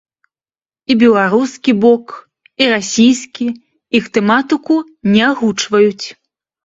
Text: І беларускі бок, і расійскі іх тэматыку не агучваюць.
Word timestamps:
І 0.93 0.95
беларускі 1.03 1.71
бок, 1.83 2.05
і 2.63 2.71
расійскі 2.73 3.47
іх 4.01 4.11
тэматыку 4.19 4.75
не 5.17 5.23
агучваюць. 5.31 6.05